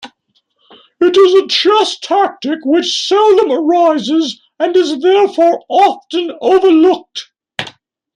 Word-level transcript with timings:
It 0.99 1.15
is 1.15 1.35
a 1.43 1.47
chess 1.47 1.99
tactic 1.99 2.57
which 2.65 3.05
seldom 3.07 3.51
arises, 3.51 4.41
and 4.59 4.75
is 4.75 4.99
therefore 4.99 5.63
often 5.69 6.31
overlooked. 6.41 7.27